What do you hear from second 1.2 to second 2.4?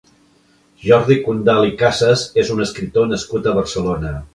Condal i Casas